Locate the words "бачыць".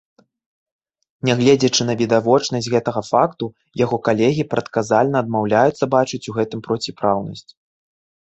5.95-6.23